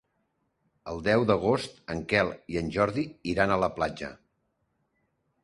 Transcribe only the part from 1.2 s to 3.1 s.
d'agost en Quel i en Jordi